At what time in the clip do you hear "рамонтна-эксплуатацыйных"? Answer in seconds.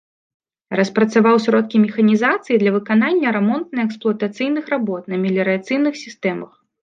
3.37-4.65